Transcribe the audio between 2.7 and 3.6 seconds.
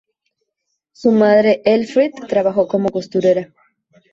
costurera.